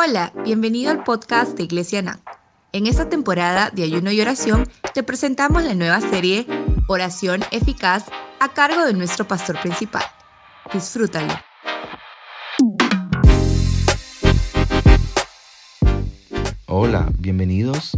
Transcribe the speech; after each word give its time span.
Hola, 0.00 0.32
bienvenido 0.44 0.92
al 0.92 1.02
podcast 1.02 1.56
de 1.56 1.64
Iglesia 1.64 2.00
NAN. 2.02 2.20
En 2.70 2.86
esta 2.86 3.08
temporada 3.08 3.70
de 3.70 3.82
ayuno 3.82 4.12
y 4.12 4.20
oración 4.20 4.64
te 4.94 5.02
presentamos 5.02 5.64
la 5.64 5.74
nueva 5.74 6.00
serie 6.00 6.46
Oración 6.86 7.40
Eficaz 7.50 8.04
a 8.38 8.54
cargo 8.54 8.84
de 8.84 8.92
nuestro 8.92 9.26
pastor 9.26 9.60
principal. 9.60 10.04
Disfrútalo. 10.72 11.34
Hola, 16.66 17.10
bienvenidos 17.18 17.96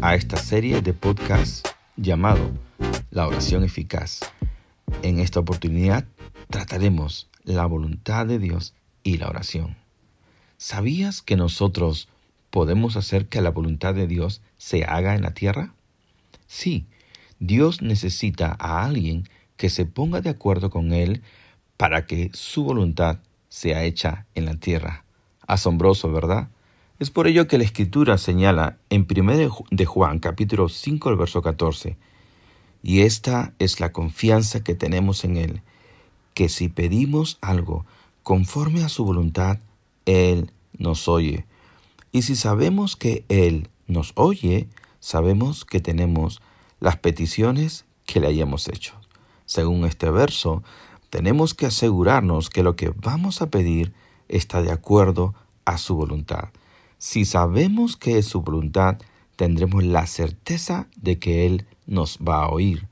a 0.00 0.16
esta 0.16 0.36
serie 0.36 0.82
de 0.82 0.94
podcast 0.94 1.64
llamado 1.96 2.50
La 3.12 3.28
oración 3.28 3.62
eficaz. 3.62 4.18
En 5.02 5.20
esta 5.20 5.38
oportunidad 5.38 6.06
trataremos 6.48 7.30
la 7.44 7.66
voluntad 7.66 8.26
de 8.26 8.40
Dios 8.40 8.74
y 9.04 9.18
la 9.18 9.28
oración. 9.28 9.79
¿Sabías 10.62 11.22
que 11.22 11.36
nosotros 11.36 12.06
podemos 12.50 12.96
hacer 12.96 13.28
que 13.28 13.40
la 13.40 13.50
voluntad 13.50 13.94
de 13.94 14.06
Dios 14.06 14.42
se 14.58 14.84
haga 14.84 15.14
en 15.14 15.22
la 15.22 15.32
tierra? 15.32 15.72
Sí, 16.46 16.84
Dios 17.38 17.80
necesita 17.80 18.58
a 18.58 18.84
alguien 18.84 19.26
que 19.56 19.70
se 19.70 19.86
ponga 19.86 20.20
de 20.20 20.28
acuerdo 20.28 20.68
con 20.68 20.92
Él 20.92 21.22
para 21.78 22.04
que 22.04 22.28
su 22.34 22.62
voluntad 22.62 23.20
sea 23.48 23.84
hecha 23.84 24.26
en 24.34 24.44
la 24.44 24.54
tierra. 24.56 25.06
Asombroso, 25.46 26.12
¿verdad? 26.12 26.50
Es 26.98 27.08
por 27.10 27.26
ello 27.26 27.48
que 27.48 27.56
la 27.56 27.64
Escritura 27.64 28.18
señala 28.18 28.76
en 28.90 29.06
1 29.10 29.50
de 29.70 29.86
Juan 29.86 30.18
capítulo 30.18 30.68
5, 30.68 31.08
el 31.08 31.16
verso 31.16 31.40
14, 31.40 31.96
y 32.82 33.00
esta 33.00 33.54
es 33.58 33.80
la 33.80 33.92
confianza 33.92 34.62
que 34.62 34.74
tenemos 34.74 35.24
en 35.24 35.38
Él, 35.38 35.62
que 36.34 36.50
si 36.50 36.68
pedimos 36.68 37.38
algo 37.40 37.86
conforme 38.22 38.84
a 38.84 38.90
su 38.90 39.06
voluntad, 39.06 39.58
Él 40.04 40.52
nos 40.76 41.08
oye. 41.08 41.46
Y 42.12 42.22
si 42.22 42.36
sabemos 42.36 42.96
que 42.96 43.24
Él 43.28 43.68
nos 43.86 44.12
oye, 44.16 44.68
sabemos 45.00 45.64
que 45.64 45.80
tenemos 45.80 46.40
las 46.80 46.96
peticiones 46.96 47.84
que 48.06 48.20
le 48.20 48.28
hayamos 48.28 48.68
hecho. 48.68 48.94
Según 49.46 49.84
este 49.84 50.10
verso, 50.10 50.62
tenemos 51.10 51.54
que 51.54 51.66
asegurarnos 51.66 52.50
que 52.50 52.62
lo 52.62 52.76
que 52.76 52.90
vamos 52.90 53.42
a 53.42 53.50
pedir 53.50 53.92
está 54.28 54.62
de 54.62 54.70
acuerdo 54.72 55.34
a 55.64 55.78
su 55.78 55.96
voluntad. 55.96 56.50
Si 56.98 57.24
sabemos 57.24 57.96
que 57.96 58.18
es 58.18 58.26
su 58.26 58.42
voluntad, 58.42 58.98
tendremos 59.36 59.84
la 59.84 60.06
certeza 60.06 60.86
de 60.96 61.18
que 61.18 61.46
Él 61.46 61.66
nos 61.86 62.18
va 62.18 62.44
a 62.44 62.48
oír. 62.48 62.86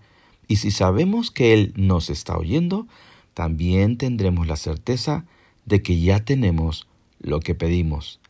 Y 0.48 0.56
si 0.56 0.70
sabemos 0.70 1.30
que 1.30 1.52
Él 1.52 1.72
nos 1.76 2.10
está 2.10 2.36
oyendo, 2.36 2.86
también 3.34 3.98
tendremos 3.98 4.46
la 4.46 4.56
certeza 4.56 5.24
de 5.66 5.82
que 5.82 6.00
ya 6.00 6.24
tenemos 6.24 6.88
lo 7.20 7.40
que 7.40 7.54
pedimos. 7.54 8.20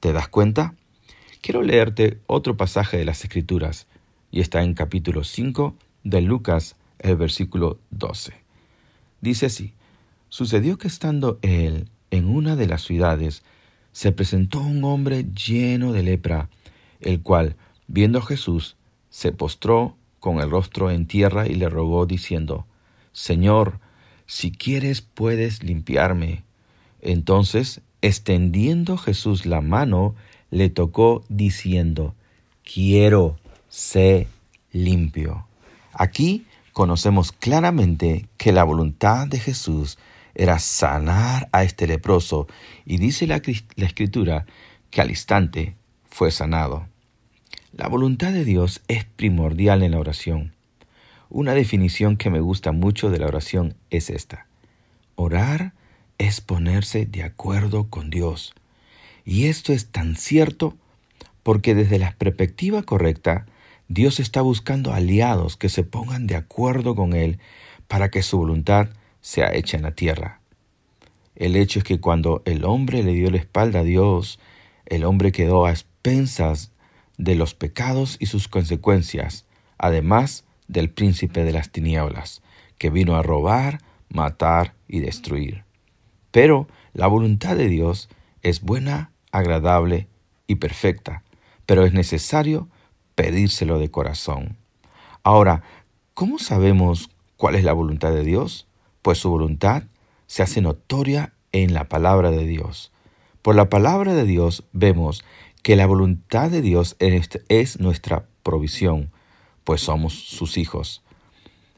¿Te 0.00 0.12
das 0.12 0.28
cuenta? 0.28 0.74
Quiero 1.40 1.62
leerte 1.62 2.18
otro 2.26 2.56
pasaje 2.56 2.96
de 2.96 3.04
las 3.04 3.22
Escrituras, 3.24 3.86
y 4.30 4.40
está 4.40 4.62
en 4.62 4.74
capítulo 4.74 5.24
5 5.24 5.74
de 6.04 6.20
Lucas, 6.20 6.76
el 6.98 7.16
versículo 7.16 7.78
12. 7.90 8.34
Dice 9.20 9.46
así, 9.46 9.72
sucedió 10.28 10.78
que 10.78 10.88
estando 10.88 11.38
él 11.42 11.88
en 12.10 12.28
una 12.28 12.56
de 12.56 12.66
las 12.66 12.82
ciudades, 12.82 13.42
se 13.92 14.12
presentó 14.12 14.60
un 14.60 14.84
hombre 14.84 15.24
lleno 15.24 15.92
de 15.92 16.02
lepra, 16.02 16.50
el 17.00 17.20
cual, 17.22 17.56
viendo 17.86 18.18
a 18.18 18.22
Jesús, 18.22 18.76
se 19.10 19.32
postró 19.32 19.96
con 20.18 20.40
el 20.40 20.50
rostro 20.50 20.90
en 20.90 21.06
tierra 21.06 21.46
y 21.46 21.54
le 21.54 21.68
rogó 21.68 22.06
diciendo, 22.06 22.66
Señor, 23.12 23.80
si 24.26 24.52
quieres 24.52 25.00
puedes 25.00 25.62
limpiarme. 25.62 26.44
Entonces, 27.00 27.80
extendiendo 28.02 28.96
Jesús 28.96 29.46
la 29.46 29.60
mano, 29.60 30.14
le 30.50 30.70
tocó 30.70 31.24
diciendo, 31.28 32.14
Quiero, 32.64 33.38
sé 33.68 34.28
limpio. 34.72 35.46
Aquí 35.92 36.46
conocemos 36.72 37.32
claramente 37.32 38.28
que 38.36 38.52
la 38.52 38.64
voluntad 38.64 39.26
de 39.26 39.40
Jesús 39.40 39.98
era 40.34 40.58
sanar 40.58 41.48
a 41.50 41.64
este 41.64 41.86
leproso 41.86 42.46
y 42.84 42.98
dice 42.98 43.26
la, 43.26 43.42
la, 43.74 43.86
escritura 43.86 44.46
que 44.90 45.00
al 45.00 45.10
instante 45.10 45.74
fue 46.08 46.30
sanado. 46.30 46.86
La 47.72 47.88
voluntad 47.88 48.32
de 48.32 48.44
Dios 48.44 48.80
es 48.86 49.04
primordial 49.04 49.82
en 49.82 49.92
la 49.92 49.98
oración. 49.98 50.54
Una 51.30 51.54
definición 51.54 52.16
que 52.16 52.30
me 52.30 52.40
gusta 52.40 52.72
mucho 52.72 53.10
de 53.10 53.18
la 53.18 53.26
oración 53.26 53.74
es 53.90 54.10
esta. 54.10 54.46
Orar 55.16 55.72
es 56.18 56.40
ponerse 56.40 57.06
de 57.06 57.22
acuerdo 57.22 57.88
con 57.88 58.10
Dios. 58.10 58.54
Y 59.24 59.46
esto 59.46 59.72
es 59.72 59.86
tan 59.86 60.16
cierto 60.16 60.76
porque 61.42 61.74
desde 61.74 61.98
la 61.98 62.12
perspectiva 62.12 62.82
correcta, 62.82 63.46
Dios 63.88 64.20
está 64.20 64.42
buscando 64.42 64.92
aliados 64.92 65.56
que 65.56 65.68
se 65.68 65.84
pongan 65.84 66.26
de 66.26 66.36
acuerdo 66.36 66.94
con 66.94 67.14
Él 67.14 67.38
para 67.86 68.10
que 68.10 68.22
su 68.22 68.36
voluntad 68.36 68.88
sea 69.20 69.54
hecha 69.54 69.76
en 69.76 69.84
la 69.84 69.92
tierra. 69.92 70.40
El 71.36 71.56
hecho 71.56 71.78
es 71.78 71.84
que 71.84 72.00
cuando 72.00 72.42
el 72.44 72.64
hombre 72.64 73.02
le 73.02 73.12
dio 73.12 73.30
la 73.30 73.38
espalda 73.38 73.80
a 73.80 73.84
Dios, 73.84 74.40
el 74.86 75.04
hombre 75.04 75.32
quedó 75.32 75.66
a 75.66 75.70
expensas 75.70 76.72
de 77.16 77.34
los 77.34 77.54
pecados 77.54 78.16
y 78.18 78.26
sus 78.26 78.48
consecuencias, 78.48 79.46
además 79.78 80.44
del 80.66 80.90
príncipe 80.90 81.44
de 81.44 81.52
las 81.52 81.70
tinieblas, 81.70 82.42
que 82.76 82.90
vino 82.90 83.16
a 83.16 83.22
robar, 83.22 83.80
matar 84.08 84.74
y 84.88 85.00
destruir. 85.00 85.67
Pero 86.30 86.68
la 86.92 87.06
voluntad 87.06 87.56
de 87.56 87.68
Dios 87.68 88.08
es 88.42 88.60
buena, 88.62 89.12
agradable 89.32 90.08
y 90.46 90.56
perfecta, 90.56 91.22
pero 91.66 91.84
es 91.84 91.92
necesario 91.92 92.68
pedírselo 93.14 93.78
de 93.78 93.90
corazón. 93.90 94.56
Ahora, 95.22 95.62
¿cómo 96.14 96.38
sabemos 96.38 97.10
cuál 97.36 97.54
es 97.54 97.64
la 97.64 97.72
voluntad 97.72 98.12
de 98.12 98.24
Dios? 98.24 98.66
Pues 99.02 99.18
su 99.18 99.30
voluntad 99.30 99.84
se 100.26 100.42
hace 100.42 100.60
notoria 100.60 101.32
en 101.52 101.74
la 101.74 101.88
palabra 101.88 102.30
de 102.30 102.46
Dios. 102.46 102.92
Por 103.42 103.54
la 103.54 103.68
palabra 103.68 104.14
de 104.14 104.24
Dios 104.24 104.64
vemos 104.72 105.24
que 105.62 105.76
la 105.76 105.86
voluntad 105.86 106.50
de 106.50 106.62
Dios 106.62 106.96
es 107.00 107.80
nuestra 107.80 108.26
provisión, 108.42 109.10
pues 109.64 109.80
somos 109.82 110.14
sus 110.14 110.56
hijos. 110.56 111.02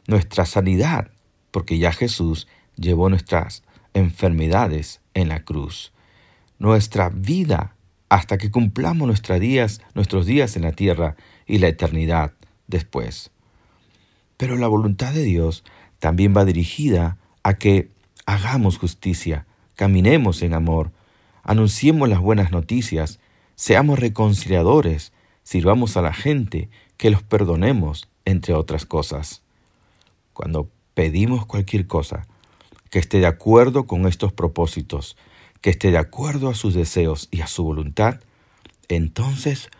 Nuestra 0.06 0.47
sanidad, 0.47 1.10
porque 1.50 1.78
ya 1.78 1.93
Jesús 1.93 2.49
llevó 2.77 3.09
nuestras 3.09 3.62
enfermedades 3.95 5.01
en 5.15 5.28
la 5.28 5.45
cruz. 5.45 5.93
Nuestra 6.59 7.09
vida 7.09 7.75
hasta 8.09 8.39
que 8.39 8.51
cumplamos 8.51 9.06
nuestros 9.06 9.41
días, 9.41 9.81
nuestros 9.95 10.27
días 10.27 10.56
en 10.56 10.62
la 10.62 10.73
tierra 10.73 11.17
y 11.47 11.59
la 11.59 11.69
eternidad 11.69 12.33
después. 12.67 13.31
Pero 14.37 14.56
la 14.56 14.67
voluntad 14.67 15.15
de 15.15 15.23
Dios 15.23 15.65
también 15.99 16.34
va 16.37 16.45
dirigida 16.45 17.19
a 17.43 17.55
que 17.55 17.89
hagamos 18.27 18.78
justicia, 18.78 19.47
caminemos 19.77 20.43
en 20.43 20.55
amor, 20.55 20.93
anunciemos 21.43 22.09
las 22.09 22.21
buenas 22.21 22.51
noticias, 22.51 23.21
seamos 23.55 23.99
reconciliadores, 23.99 25.12
sirvamos 25.43 25.97
a 25.97 26.03
la 26.03 26.12
gente, 26.12 26.69
que 26.97 27.11
los 27.11 27.22
perdonemos, 27.22 28.09
entre 28.25 28.55
otras 28.55 28.87
cosas. 28.87 29.43
Cuando 30.33 30.69
pedimos 30.95 31.47
cualquier 31.47 31.87
cosa 31.87 32.27
que 32.91 32.99
esté 32.99 33.21
de 33.21 33.27
acuerdo 33.27 33.87
con 33.87 34.06
estos 34.06 34.33
propósitos, 34.33 35.17
que 35.61 35.71
esté 35.71 35.91
de 35.91 35.99
acuerdo 35.99 36.49
a 36.49 36.55
sus 36.55 36.75
deseos 36.75 37.28
y 37.31 37.41
a 37.41 37.47
su 37.47 37.65
voluntad, 37.65 38.21
entonces 38.89 39.71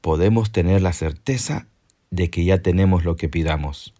podemos 0.00 0.52
tener 0.52 0.80
la 0.80 0.92
certeza 0.92 1.66
de 2.10 2.30
que 2.30 2.44
ya 2.44 2.62
tenemos 2.62 3.04
lo 3.04 3.16
que 3.16 3.28
pidamos. 3.28 3.94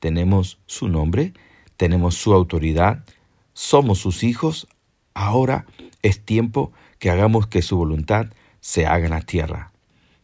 Tenemos 0.00 0.58
su 0.66 0.88
nombre, 0.88 1.32
tenemos 1.76 2.14
su 2.14 2.32
autoridad, 2.32 3.04
somos 3.52 3.98
sus 3.98 4.22
hijos, 4.22 4.68
ahora 5.14 5.66
es 6.02 6.24
tiempo 6.24 6.72
que 6.98 7.10
hagamos 7.10 7.46
que 7.46 7.62
su 7.62 7.76
voluntad 7.76 8.26
se 8.60 8.86
haga 8.86 9.06
en 9.06 9.10
la 9.10 9.22
tierra. 9.22 9.72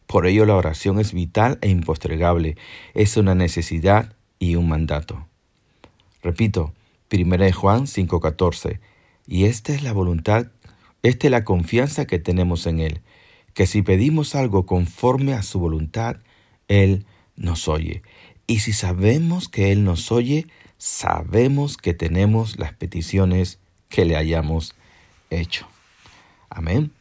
Por 0.07 0.27
ello 0.27 0.45
la 0.45 0.55
oración 0.55 0.99
es 0.99 1.13
vital 1.13 1.57
e 1.61 1.69
impostergable, 1.69 2.57
es 2.93 3.17
una 3.17 3.35
necesidad 3.35 4.13
y 4.39 4.55
un 4.55 4.69
mandato. 4.69 5.27
Repito, 6.21 6.73
1 7.15 7.51
Juan 7.53 7.87
5:14, 7.87 8.79
y 9.27 9.45
esta 9.45 9.73
es 9.73 9.83
la 9.83 9.93
voluntad, 9.93 10.47
esta 11.03 11.27
es 11.27 11.31
la 11.31 11.43
confianza 11.43 12.05
que 12.05 12.19
tenemos 12.19 12.65
en 12.67 12.79
Él, 12.79 13.01
que 13.53 13.67
si 13.67 13.81
pedimos 13.81 14.35
algo 14.35 14.65
conforme 14.65 15.33
a 15.33 15.43
su 15.43 15.59
voluntad, 15.59 16.17
Él 16.67 17.05
nos 17.35 17.67
oye. 17.67 18.03
Y 18.47 18.59
si 18.59 18.73
sabemos 18.73 19.49
que 19.49 19.71
Él 19.71 19.83
nos 19.83 20.11
oye, 20.11 20.47
sabemos 20.77 21.77
que 21.77 21.93
tenemos 21.93 22.57
las 22.59 22.73
peticiones 22.73 23.59
que 23.89 24.05
le 24.05 24.15
hayamos 24.15 24.75
hecho. 25.29 25.67
Amén. 26.49 26.91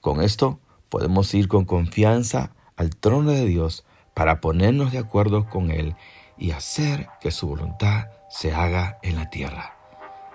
Con 0.00 0.22
esto 0.22 0.58
podemos 0.88 1.32
ir 1.34 1.48
con 1.48 1.64
confianza 1.64 2.52
al 2.76 2.96
trono 2.96 3.32
de 3.32 3.46
Dios 3.46 3.84
para 4.14 4.40
ponernos 4.40 4.92
de 4.92 4.98
acuerdo 4.98 5.48
con 5.48 5.70
Él 5.70 5.94
y 6.38 6.52
hacer 6.52 7.08
que 7.20 7.30
su 7.30 7.48
voluntad 7.48 8.06
se 8.28 8.54
haga 8.54 8.98
en 9.02 9.16
la 9.16 9.30
tierra. 9.30 9.76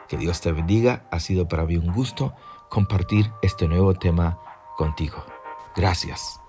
Que 0.07 0.17
Dios 0.17 0.41
te 0.41 0.51
bendiga. 0.51 1.03
Ha 1.11 1.19
sido 1.19 1.47
para 1.47 1.65
mí 1.65 1.77
un 1.77 1.91
gusto 1.93 2.33
compartir 2.69 3.31
este 3.41 3.67
nuevo 3.67 3.93
tema 3.93 4.39
contigo. 4.77 5.23
Gracias. 5.75 6.39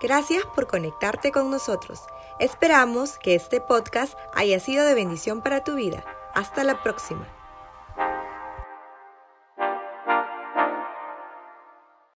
Gracias 0.00 0.44
por 0.54 0.66
conectarte 0.68 1.32
con 1.32 1.50
nosotros. 1.50 2.02
Esperamos 2.38 3.18
que 3.18 3.34
este 3.34 3.60
podcast 3.60 4.16
haya 4.34 4.60
sido 4.60 4.84
de 4.84 4.94
bendición 4.94 5.42
para 5.42 5.64
tu 5.64 5.74
vida. 5.74 6.04
Hasta 6.34 6.62
la 6.62 6.82
próxima. 6.82 7.26